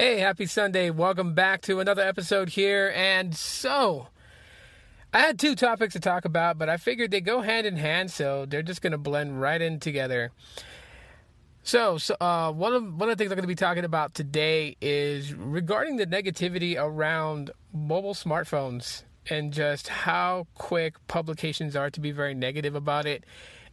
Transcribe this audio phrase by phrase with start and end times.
[0.00, 0.88] Hey, happy Sunday.
[0.88, 2.90] Welcome back to another episode here.
[2.96, 4.08] And so,
[5.12, 8.10] I had two topics to talk about, but I figured they go hand in hand,
[8.10, 10.32] so they're just going to blend right in together.
[11.64, 14.14] So, so uh, one of one of the things I'm going to be talking about
[14.14, 22.00] today is regarding the negativity around mobile smartphones and just how quick publications are to
[22.00, 23.24] be very negative about it.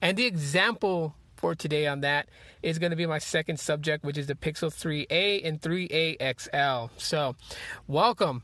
[0.02, 2.27] And the example for today on that
[2.61, 6.93] is going to be my second subject, which is the Pixel 3a and 3a XL.
[6.97, 7.36] So,
[7.87, 8.43] welcome.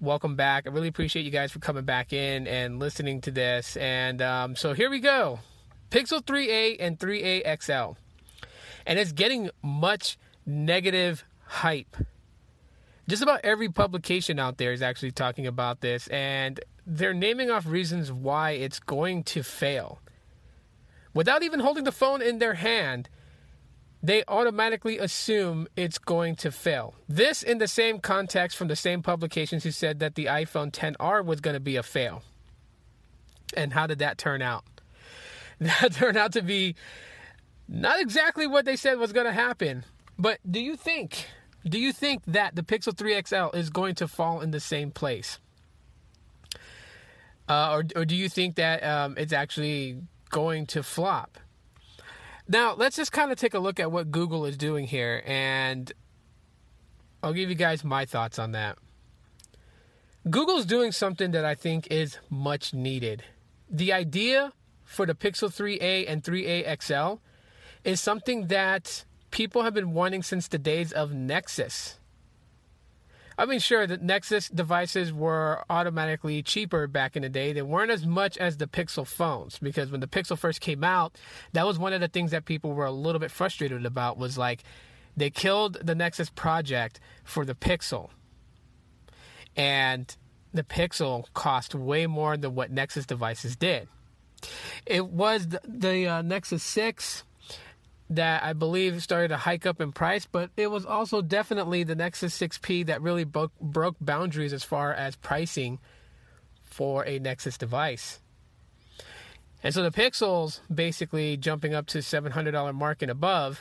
[0.00, 0.66] Welcome back.
[0.66, 3.76] I really appreciate you guys for coming back in and listening to this.
[3.76, 5.40] And um, so here we go
[5.90, 7.98] Pixel 3a and 3a XL.
[8.86, 11.96] And it's getting much negative hype.
[13.08, 17.66] Just about every publication out there is actually talking about this, and they're naming off
[17.66, 19.98] reasons why it's going to fail
[21.14, 23.08] without even holding the phone in their hand,
[24.02, 26.94] they automatically assume it's going to fail.
[27.08, 31.24] This in the same context from the same publications who said that the iPhone 10R
[31.24, 32.22] was going to be a fail.
[33.56, 34.64] And how did that turn out?
[35.60, 36.76] That turned out to be
[37.66, 39.84] not exactly what they said was going to happen.
[40.16, 41.26] But do you think
[41.68, 44.92] do you think that the Pixel 3 XL is going to fall in the same
[44.92, 45.40] place?
[47.48, 49.96] Uh, or, or do you think that um, it's actually
[50.30, 51.38] going to flop.
[52.48, 55.92] Now, let's just kind of take a look at what Google is doing here, and
[57.22, 58.78] I'll give you guys my thoughts on that.
[60.30, 63.24] Google's doing something that I think is much needed.
[63.70, 64.52] The idea
[64.84, 67.20] for the Pixel 3a and 3a XL
[67.84, 71.97] is something that people have been wanting since the days of Nexus.
[73.38, 77.52] I mean, sure, the Nexus devices were automatically cheaper back in the day.
[77.52, 81.16] They weren't as much as the Pixel phones because when the Pixel first came out,
[81.52, 84.36] that was one of the things that people were a little bit frustrated about was
[84.36, 84.64] like
[85.16, 88.10] they killed the Nexus project for the Pixel.
[89.56, 90.14] And
[90.52, 93.86] the Pixel cost way more than what Nexus devices did.
[94.84, 97.22] It was the, the uh, Nexus 6
[98.10, 101.94] that I believe started to hike up in price, but it was also definitely the
[101.94, 105.78] Nexus 6P that really broke, broke boundaries as far as pricing
[106.62, 108.20] for a Nexus device.
[109.62, 113.60] And so the Pixels basically jumping up to $700 mark and above,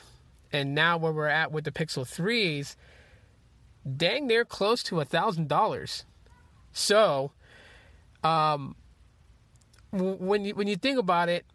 [0.53, 2.75] and now where we're at with the Pixel 3s,
[3.95, 6.03] dang near close to $1,000.
[6.71, 7.31] So,
[8.23, 8.75] um,
[9.91, 11.45] when you when you think about it,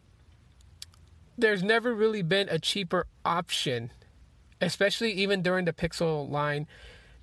[1.37, 3.91] there's never really been a cheaper option,
[4.61, 6.67] especially even during the Pixel line.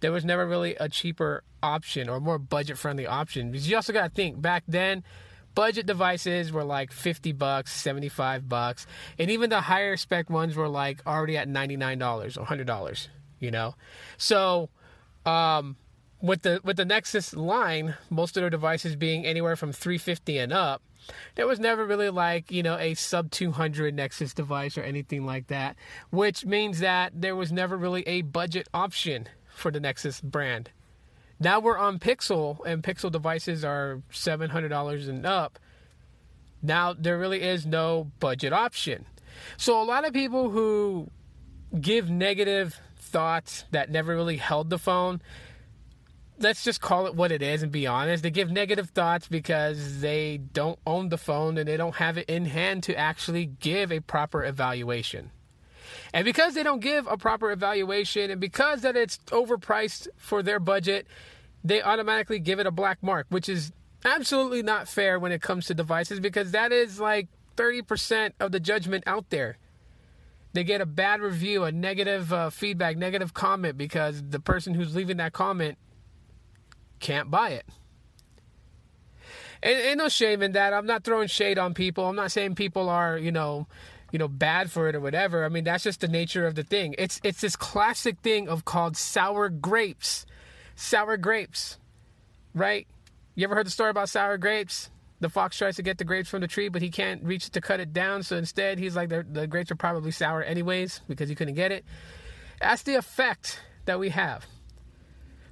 [0.00, 3.50] There was never really a cheaper option or more budget friendly option.
[3.50, 5.04] Because you also got to think back then,
[5.54, 8.86] budget devices were like 50 bucks, 75 bucks,
[9.18, 13.74] and even the higher spec ones were like already at $99 or $100, you know?
[14.16, 14.70] So,
[15.26, 15.76] um,
[16.22, 20.52] with the with the Nexus line, most of their devices being anywhere from 350 and
[20.52, 20.82] up,
[21.34, 25.48] there was never really like, you know, a sub 200 Nexus device or anything like
[25.48, 25.76] that,
[26.10, 30.70] which means that there was never really a budget option for the Nexus brand.
[31.38, 35.58] Now we're on Pixel, and Pixel devices are $700 and up.
[36.62, 39.06] Now there really is no budget option.
[39.56, 41.10] So a lot of people who
[41.80, 45.22] give negative thoughts that never really held the phone
[46.40, 48.22] let's just call it what it is and be honest.
[48.22, 52.28] They give negative thoughts because they don't own the phone and they don't have it
[52.28, 55.30] in hand to actually give a proper evaluation.
[56.12, 60.58] And because they don't give a proper evaluation and because that it's overpriced for their
[60.58, 61.06] budget,
[61.62, 63.72] they automatically give it a black mark, which is
[64.04, 68.60] absolutely not fair when it comes to devices because that is like 30% of the
[68.60, 69.58] judgment out there.
[70.52, 74.96] They get a bad review, a negative uh, feedback, negative comment because the person who's
[74.96, 75.78] leaving that comment
[77.00, 77.66] can't buy it.
[79.62, 80.72] And no shame in that.
[80.72, 82.06] I'm not throwing shade on people.
[82.06, 83.66] I'm not saying people are, you know,
[84.10, 85.44] you know, bad for it or whatever.
[85.44, 86.94] I mean, that's just the nature of the thing.
[86.98, 90.24] It's it's this classic thing of called sour grapes.
[90.76, 91.78] Sour grapes.
[92.54, 92.86] Right?
[93.34, 94.90] You ever heard the story about sour grapes?
[95.20, 97.60] The fox tries to get the grapes from the tree, but he can't reach to
[97.60, 98.22] cut it down.
[98.22, 101.70] So instead, he's like, the, the grapes are probably sour anyways because he couldn't get
[101.70, 101.84] it.
[102.60, 104.46] That's the effect that we have.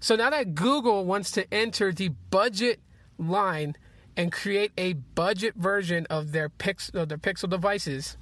[0.00, 2.80] So now that Google wants to enter the budget
[3.18, 3.76] line
[4.16, 8.16] and create a budget version of their Pixel, their Pixel devices,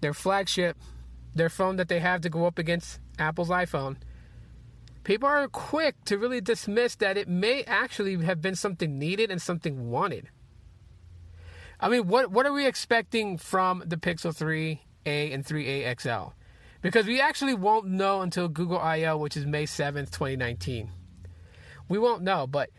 [0.00, 0.76] their flagship,
[1.34, 3.96] their phone that they have to go up against Apple's iPhone,
[5.04, 9.40] people are quick to really dismiss that it may actually have been something needed and
[9.40, 10.28] something wanted.
[11.80, 16.32] I mean, what what are we expecting from the Pixel 3a and 3a XL?
[16.82, 20.90] Because we actually won't know until Google I/O, which is May seventh, twenty nineteen.
[21.88, 22.70] We won't know, but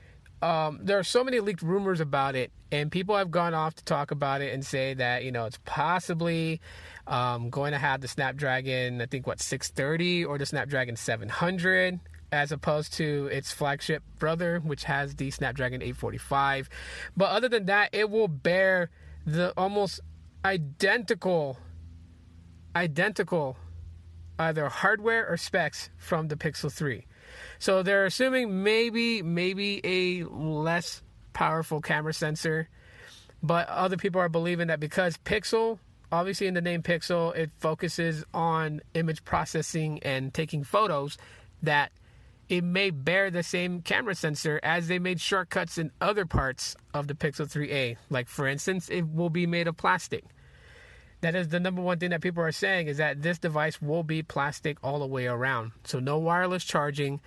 [0.42, 3.84] um, there are so many leaked rumors about it, and people have gone off to
[3.86, 6.62] talk about it and say that you know it's possibly
[7.08, 12.00] um, going to have the Snapdragon, I think what 630 or the Snapdragon 700,
[12.32, 16.70] as opposed to its flagship brother, which has the Snapdragon 845.
[17.16, 18.90] But other than that, it will bear
[19.26, 20.02] the almost
[20.44, 21.58] identical,
[22.76, 23.58] identical
[24.40, 27.06] either hardware or specs from the Pixel 3.
[27.60, 31.02] So they're assuming maybe maybe a less
[31.34, 32.70] powerful camera sensor,
[33.42, 35.80] but other people are believing that because Pixel,
[36.12, 41.18] obviously in the name Pixel, it focuses on image processing and taking photos
[41.62, 41.92] that
[42.50, 47.08] it may bear the same camera sensor as they made shortcuts in other parts of
[47.08, 47.98] the Pixel 3a.
[48.10, 50.26] Like for instance, it will be made of plastic.
[51.24, 54.04] That is the number one thing that people are saying is that this device will
[54.04, 55.72] be plastic all the way around.
[55.86, 57.22] So no wireless charging,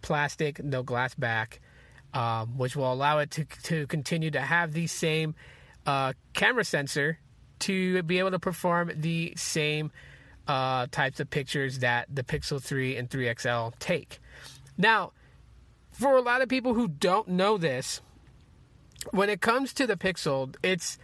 [0.00, 1.60] plastic, no glass back,
[2.14, 5.34] um, which will allow it to, to continue to have the same
[5.86, 7.18] uh, camera sensor
[7.58, 9.90] to be able to perform the same
[10.46, 14.20] uh, types of pictures that the Pixel 3 and 3XL take.
[14.78, 15.14] Now,
[15.90, 18.02] for a lot of people who don't know this,
[19.10, 20.96] when it comes to the Pixel, it's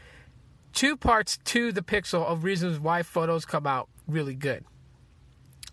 [0.73, 4.65] two parts to the Pixel of reasons why photos come out really good.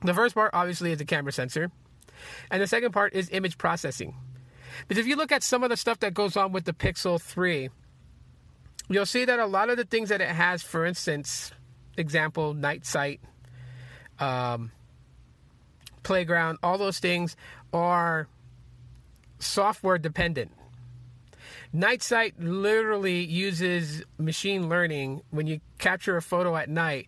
[0.01, 1.71] The first part, obviously, is the camera sensor.
[2.51, 4.15] And the second part is image processing.
[4.87, 7.21] Because if you look at some of the stuff that goes on with the Pixel
[7.21, 7.69] 3,
[8.89, 11.51] you'll see that a lot of the things that it has, for instance,
[11.97, 13.21] example, night sight,
[14.19, 14.71] um,
[16.03, 17.35] playground, all those things
[17.73, 18.27] are
[19.39, 20.51] software dependent.
[21.75, 27.07] Night sight literally uses machine learning when you capture a photo at night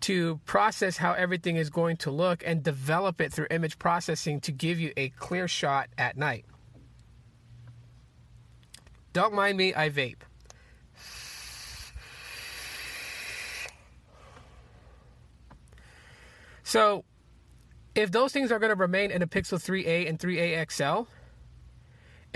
[0.00, 4.52] to process how everything is going to look and develop it through image processing to
[4.52, 6.46] give you a clear shot at night.
[9.12, 10.22] Don't mind me, I vape.
[16.62, 17.04] So,
[17.94, 21.06] if those things are going to remain in the Pixel 3a and 3a XL,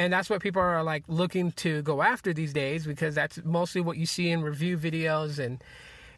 [0.01, 3.83] and that's what people are like looking to go after these days because that's mostly
[3.83, 5.63] what you see in review videos and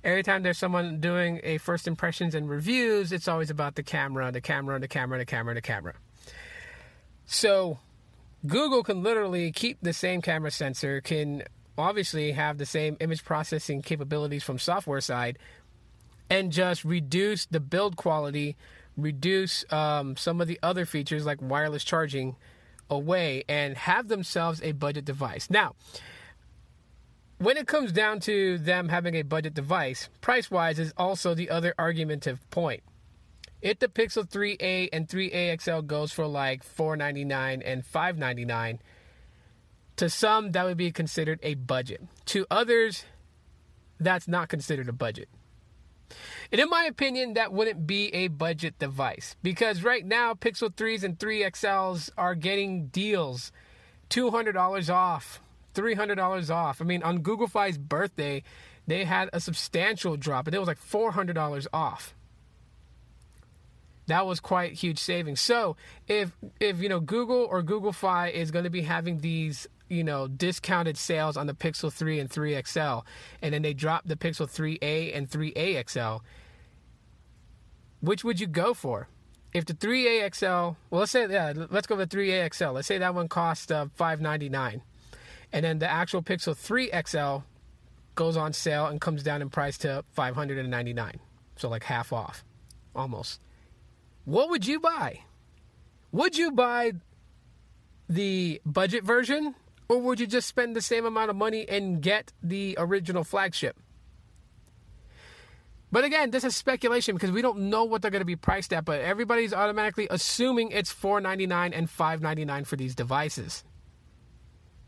[0.04, 4.30] every time there's someone doing a first impressions and reviews, it's always about the camera,
[4.30, 5.94] the camera, the camera, the camera, the camera.
[7.26, 7.78] So
[8.46, 11.42] Google can literally keep the same camera sensor, can
[11.76, 15.38] obviously have the same image processing capabilities from software side,
[16.30, 18.56] and just reduce the build quality,
[18.96, 22.36] reduce um, some of the other features like wireless charging
[22.90, 25.48] away, and have themselves a budget device.
[25.50, 25.74] Now,
[27.38, 31.50] when it comes down to them having a budget device, price wise is also the
[31.50, 32.82] other argumentative point.
[33.60, 38.80] If the Pixel 3a and 3a XL goes for like 499 and 599,
[39.96, 42.02] to some that would be considered a budget.
[42.26, 43.04] To others,
[43.98, 45.28] that's not considered a budget.
[46.52, 51.02] And in my opinion, that wouldn't be a budget device because right now Pixel 3s
[51.02, 53.50] and 3XLs are getting deals
[54.10, 55.40] $200 off
[55.74, 56.80] $300 off.
[56.80, 58.42] I mean, on Google Fi's birthday,
[58.86, 62.14] they had a substantial drop, but it was like $400 off.
[64.06, 65.40] That was quite huge savings.
[65.40, 65.76] So,
[66.08, 70.02] if if you know Google or Google Fi is going to be having these you
[70.02, 73.06] know discounted sales on the Pixel 3 and 3 XL,
[73.40, 76.24] and then they drop the Pixel 3a and 3a XL,
[78.02, 79.08] which would you go for?
[79.54, 80.46] If the 3a XL,
[80.90, 82.72] well, let's say yeah, let's go with the 3a XL.
[82.72, 84.82] Let's say that one cost uh, 599
[85.52, 87.44] and then the actual Pixel 3 XL
[88.14, 91.20] goes on sale and comes down in price to 599
[91.56, 92.44] so like half off
[92.94, 93.40] almost
[94.24, 95.20] what would you buy
[96.10, 96.92] would you buy
[98.08, 99.54] the budget version
[99.88, 103.78] or would you just spend the same amount of money and get the original flagship
[105.92, 108.72] but again, this is speculation because we don't know what they're going to be priced
[108.72, 113.62] at, but everybody's automatically assuming it's 499 and 599 for these devices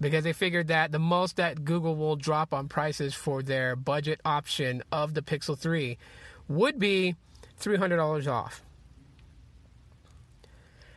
[0.00, 4.20] because they figured that the most that Google will drop on prices for their budget
[4.24, 5.96] option of the Pixel 3
[6.48, 7.14] would be
[7.60, 8.62] $300 off.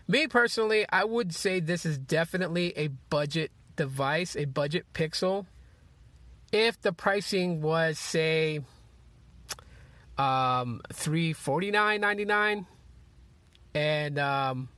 [0.07, 5.45] Me personally, I would say this is definitely a budget device, a budget Pixel.
[6.51, 8.61] If the pricing was, say,
[10.17, 12.65] um, three forty nine ninety nine,
[13.73, 14.69] and um,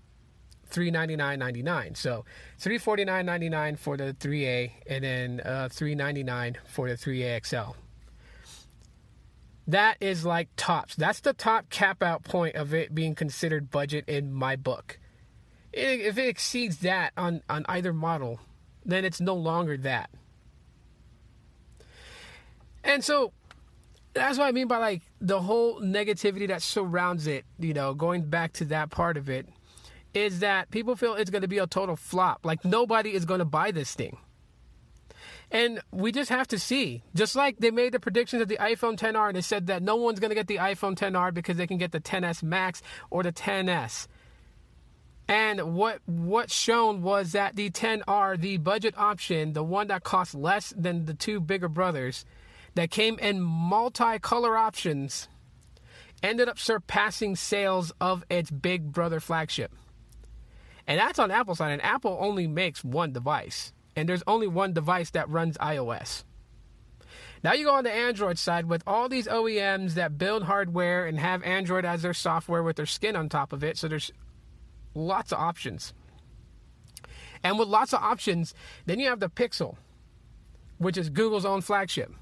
[0.67, 1.95] three ninety nine ninety nine.
[1.95, 2.25] So
[2.57, 6.57] three forty nine ninety nine for the three A, and then uh, three ninety nine
[6.65, 7.71] for the three A XL.
[9.67, 10.95] that is like tops.
[10.95, 14.99] That's the top cap out point of it being considered budget in my book.
[15.71, 18.39] If it exceeds that on, on either model,
[18.83, 20.09] then it's no longer that.
[22.83, 23.33] And so
[24.13, 28.29] that's what I mean by like the whole negativity that surrounds it, you know, going
[28.29, 29.47] back to that part of it,
[30.13, 32.45] is that people feel it's going to be a total flop.
[32.45, 34.17] Like nobody is going to buy this thing.
[35.51, 37.03] And we just have to see.
[37.15, 39.95] Just like they made the predictions of the iPhone 10R and they said that no
[39.95, 43.23] one's going to get the iPhone 10R because they can get the 10s Max or
[43.23, 44.07] the 10s.
[45.27, 50.33] And what what shown was that the 10R, the budget option, the one that costs
[50.33, 52.25] less than the two bigger brothers,
[52.75, 55.27] that came in multi-color options,
[56.21, 59.71] ended up surpassing sales of its big brother flagship.
[60.87, 64.71] And that's on Apple side, and Apple only makes one device and there's only one
[64.71, 66.23] device that runs iOS.
[67.43, 71.19] Now you go on the Android side with all these OEMs that build hardware and
[71.19, 73.77] have Android as their software with their skin on top of it.
[73.77, 74.11] So there's
[74.93, 75.93] lots of options.
[77.43, 78.53] And with lots of options,
[78.85, 79.75] then you have the Pixel,
[80.77, 82.13] which is Google's own flagship,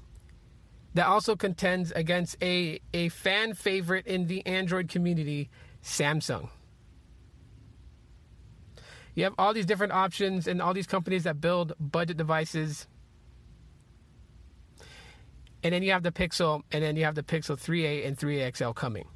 [0.94, 5.50] that also contends against a, a fan favorite in the Android community,
[5.82, 6.48] Samsung.
[9.14, 12.86] You have all these different options and all these companies that build budget devices.
[15.64, 18.56] And then you have the Pixel, and then you have the Pixel 3a and 3a
[18.56, 19.06] XL coming.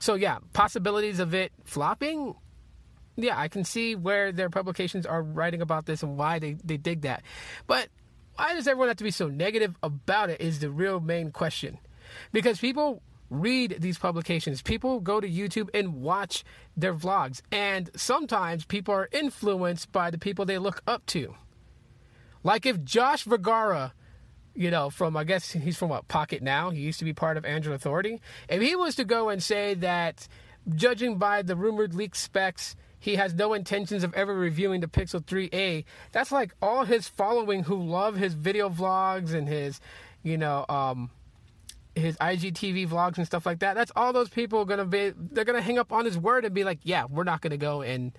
[0.00, 2.34] So, yeah, possibilities of it flopping.
[3.14, 6.76] Yeah, I can see where their publications are writing about this and why they, they
[6.76, 7.22] dig that.
[7.68, 7.88] But
[8.36, 11.78] why does everyone have to be so negative about it is the real main question.
[12.32, 14.62] Because people read these publications.
[14.62, 16.44] People go to YouTube and watch
[16.76, 17.42] their vlogs.
[17.50, 21.34] And sometimes people are influenced by the people they look up to.
[22.44, 23.92] Like if Josh Vergara,
[24.54, 27.44] you know, from I guess he's from what Pocketnow, he used to be part of
[27.44, 28.20] Android Authority.
[28.48, 30.28] If he was to go and say that,
[30.74, 35.22] judging by the rumored leaked specs, he has no intentions of ever reviewing the Pixel
[35.22, 39.80] 3a, that's like all his following who love his video vlogs and his,
[40.22, 41.10] you know, um,
[41.94, 43.74] his IGTV vlogs and stuff like that.
[43.74, 45.12] That's all those people are gonna be.
[45.16, 47.82] They're gonna hang up on his word and be like, "Yeah, we're not gonna go
[47.82, 48.12] and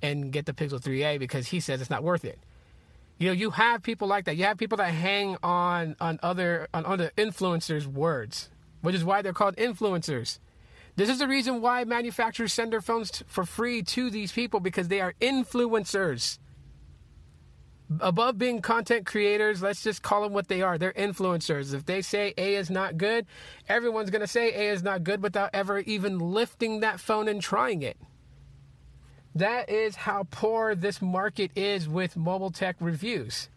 [0.00, 2.38] and get the Pixel 3a because he says it's not worth it."
[3.18, 4.36] You know, you have people like that.
[4.36, 9.22] You have people that hang on on other on other influencers' words, which is why
[9.22, 10.38] they're called influencers.
[10.98, 14.88] This is the reason why manufacturers send their phones for free to these people because
[14.88, 16.38] they are influencers
[18.00, 20.78] above being content creators, let's just call them what they are.
[20.78, 21.72] They're influencers.
[21.72, 23.26] If they say A is not good,
[23.68, 27.40] everyone's going to say A is not good without ever even lifting that phone and
[27.40, 27.96] trying it.
[29.34, 33.48] That is how poor this market is with mobile tech reviews.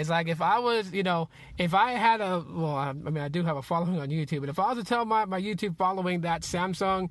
[0.00, 3.28] It's like if I was, you know, if I had a, well, I, mean, I
[3.28, 5.76] do have a following on YouTube, but if I was to tell my, my YouTube
[5.76, 7.10] following that Samsung,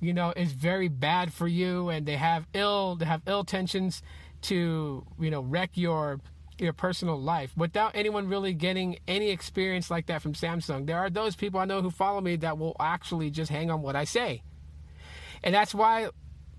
[0.00, 4.02] you know, is very bad for you and they have ill, they have ill tensions,
[4.42, 6.20] to you know wreck your
[6.58, 10.86] your personal life without anyone really getting any experience like that from Samsung.
[10.86, 13.82] There are those people I know who follow me that will actually just hang on
[13.82, 14.42] what I say.
[15.44, 16.08] And that's why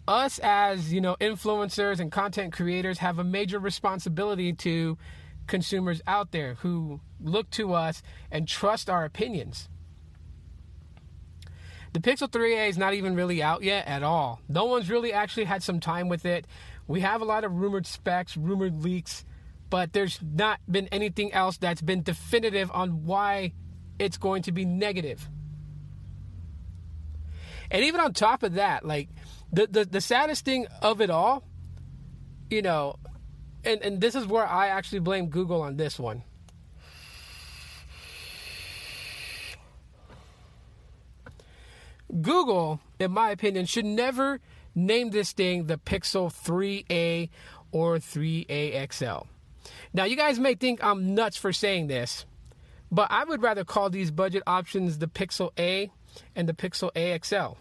[0.07, 4.99] us as, you know, influencers and content creators have a major responsibility to
[5.47, 9.69] consumers out there who look to us and trust our opinions.
[11.93, 14.41] The Pixel 3a is not even really out yet at all.
[14.47, 16.45] No one's really actually had some time with it.
[16.85, 19.25] We have a lot of rumored specs, rumored leaks,
[19.69, 23.53] but there's not been anything else that's been definitive on why
[23.99, 25.27] it's going to be negative.
[27.71, 29.09] And even on top of that, like
[29.51, 31.43] the, the, the saddest thing of it all,
[32.49, 32.97] you know,
[33.67, 36.23] and, and this is where I actually blame Google on this one.
[42.21, 44.39] Google, in my opinion, should never
[44.73, 47.29] name this thing the Pixel 3a
[47.71, 49.27] or 3a XL.
[49.93, 52.25] Now, you guys may think I'm nuts for saying this,
[52.89, 55.91] but I would rather call these budget options the Pixel A
[56.35, 57.57] and the Pixel A XL.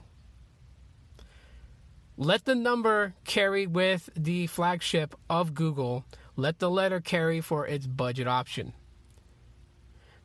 [2.17, 6.05] Let the number carry with the flagship of Google.
[6.35, 8.73] Let the letter carry for its budget option.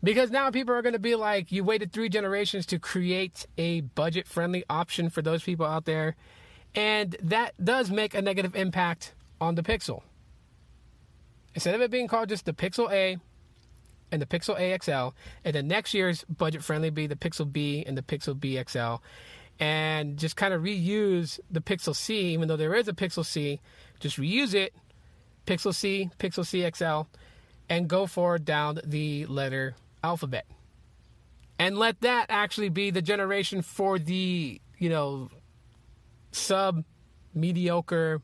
[0.03, 3.81] Because now people are going to be like, you waited three generations to create a
[3.81, 6.15] budget friendly option for those people out there
[6.75, 10.01] and that does make a negative impact on the Pixel.
[11.53, 13.17] Instead of it being called just the Pixel A
[14.11, 17.97] and the Pixel AXL, and the next year's budget friendly be the Pixel B and
[17.97, 18.99] the Pixel BXL,
[19.61, 23.61] and just kind of reuse the Pixel C, even though there is a Pixel C,
[23.99, 24.73] just reuse it,
[25.45, 27.05] Pixel C, Pixel CXL,
[27.69, 30.45] and go forward down the letter alphabet.
[31.59, 35.29] and let that actually be the generation for the you know
[36.31, 36.83] sub
[37.35, 38.19] mediocre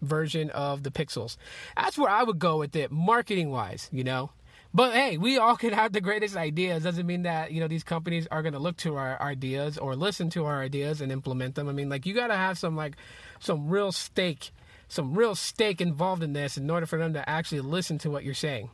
[0.00, 1.36] version of the pixels.
[1.76, 4.30] That's where I would go with it, marketing wise, you know.
[4.78, 6.84] But hey, we all can have the greatest ideas.
[6.84, 9.96] Doesn't mean that you know these companies are going to look to our ideas or
[9.96, 11.68] listen to our ideas and implement them.
[11.68, 12.94] I mean, like you got to have some like
[13.40, 14.52] some real stake,
[14.86, 18.22] some real stake involved in this in order for them to actually listen to what
[18.22, 18.70] you're saying.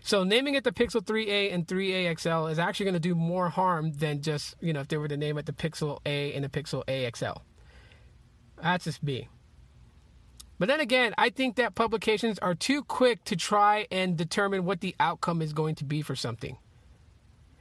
[0.00, 3.48] So naming it the Pixel 3a and 3a XL is actually going to do more
[3.48, 6.44] harm than just you know if they were to name it the Pixel A and
[6.44, 7.42] the Pixel A XL.
[8.62, 9.28] That's just me.
[10.60, 14.82] But then again, I think that publications are too quick to try and determine what
[14.82, 16.58] the outcome is going to be for something.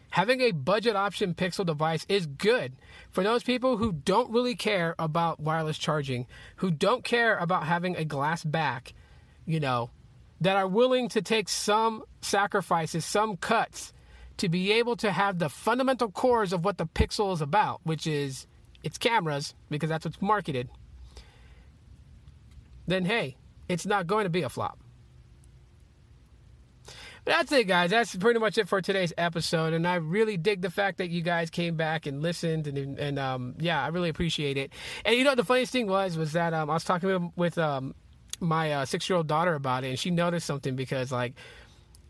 [0.09, 2.73] Having a budget option Pixel device is good
[3.09, 6.27] for those people who don't really care about wireless charging,
[6.57, 8.93] who don't care about having a glass back,
[9.45, 9.91] you know,
[10.41, 13.93] that are willing to take some sacrifices, some cuts
[14.35, 18.05] to be able to have the fundamental cores of what the Pixel is about, which
[18.05, 18.45] is
[18.83, 20.67] its cameras, because that's what's marketed
[22.91, 24.79] then hey, it's not going to be a flop.
[27.25, 27.89] But that's it, guys.
[27.91, 29.73] That's pretty much it for today's episode.
[29.73, 33.19] And I really dig the fact that you guys came back and listened, and and
[33.19, 34.71] um, yeah, I really appreciate it.
[35.05, 37.93] And you know, the funniest thing was was that um, I was talking with, um,
[38.39, 41.33] my uh, six year old daughter about it, and she noticed something because like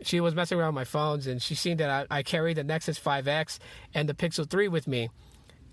[0.01, 2.63] she was messing around with my phones, and she seen that I, I carried the
[2.63, 3.59] Nexus 5X
[3.93, 5.09] and the Pixel 3 with me.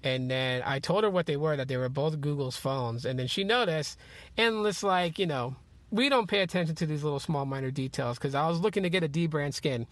[0.06, 3.04] And then I told her what they were, that they were both Google's phones.
[3.04, 3.98] And then she noticed,
[4.36, 5.56] and it's like, you know,
[5.90, 8.88] we don't pay attention to these little small minor details because I was looking to
[8.88, 9.84] get a dbrand skin.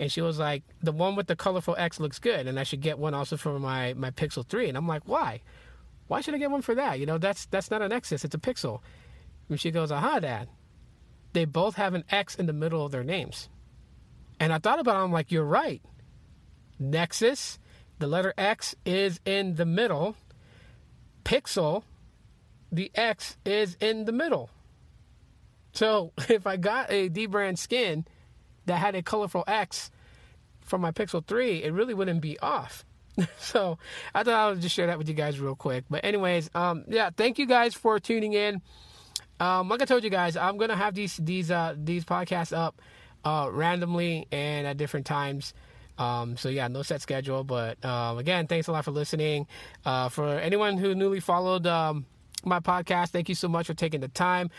[0.00, 2.80] And she was like, the one with the colorful X looks good, and I should
[2.80, 4.70] get one also for my, my Pixel 3.
[4.70, 5.40] And I'm like, why?
[6.08, 6.98] Why should I get one for that?
[6.98, 8.80] You know, that's that's not an Nexus, it's a Pixel.
[9.48, 10.48] And she goes, aha, Dad.
[11.32, 13.48] They both have an X in the middle of their names.
[14.40, 15.80] And I thought about it, I'm like, you're right.
[16.80, 17.60] Nexus
[17.98, 20.16] the letter X is in the middle.
[21.24, 21.84] Pixel,
[22.70, 24.50] the X is in the middle.
[25.72, 28.06] So if I got a dbrand skin
[28.66, 29.90] that had a colorful X
[30.60, 32.84] from my Pixel 3, it really wouldn't be off.
[33.38, 33.78] so
[34.14, 35.84] I thought I would just share that with you guys real quick.
[35.88, 38.60] But anyways, um, yeah, thank you guys for tuning in.
[39.40, 42.80] Um, like I told you guys, I'm gonna have these these uh, these podcasts up
[43.24, 45.54] uh, randomly and at different times.
[45.98, 49.46] Um, so yeah, no set schedule, but um, again, thanks a lot for listening.
[49.84, 52.06] Uh, for anyone who newly followed um,
[52.44, 54.50] my podcast, thank you so much for taking the time.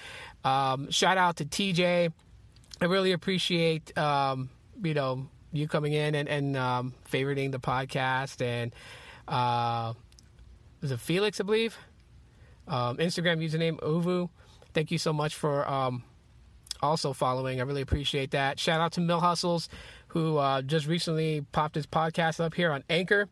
[0.43, 2.11] Um, shout out to TJ.
[2.81, 4.49] I really appreciate um,
[4.81, 8.73] you know you coming in and, and um, favoriting the podcast and
[9.27, 9.93] uh,
[10.81, 11.77] was it Felix, I believe.
[12.67, 14.29] Instagram username Uvu.
[14.73, 15.65] Thank you so much for
[16.85, 17.59] also following.
[17.59, 18.59] I really appreciate that.
[18.59, 19.69] Shout out to Mill Hustles
[20.15, 23.27] who uh, just recently popped his podcast up here on Anchor.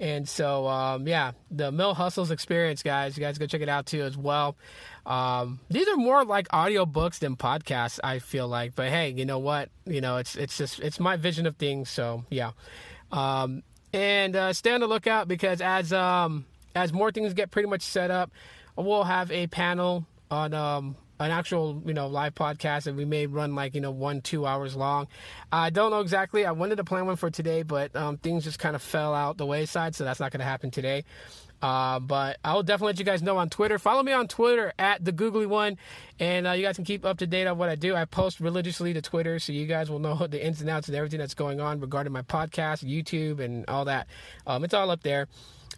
[0.00, 3.18] And so, um, yeah, the Mill Hustles experience, guys.
[3.18, 4.56] You guys go check it out too as well.
[5.04, 8.74] Um, these are more like audio books than podcasts, I feel like.
[8.74, 9.68] But hey, you know what?
[9.84, 11.90] You know, it's it's just it's my vision of things.
[11.90, 12.52] So yeah,
[13.12, 13.62] um,
[13.92, 17.82] and uh, stay on the lookout because as um, as more things get pretty much
[17.82, 18.30] set up,
[18.74, 23.26] we'll have a panel on um, an actual you know live podcast and we may
[23.26, 25.06] run like you know one two hours long
[25.52, 28.58] i don't know exactly i wanted to plan one for today but um, things just
[28.58, 31.04] kind of fell out the wayside so that's not going to happen today
[31.62, 33.78] uh, but I'll definitely let you guys know on Twitter.
[33.78, 35.78] Follow me on Twitter at the Googly One,
[36.18, 37.94] and uh, you guys can keep up to date on what I do.
[37.94, 40.96] I post religiously to Twitter, so you guys will know the ins and outs and
[40.96, 44.08] everything that's going on regarding my podcast, YouTube, and all that.
[44.44, 45.28] Um, it's all up there.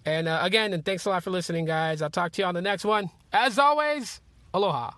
[0.07, 2.01] And uh, again, and thanks a lot for listening, guys.
[2.01, 3.11] I'll talk to you on the next one.
[3.33, 4.23] As always,
[4.55, 4.92] aloha.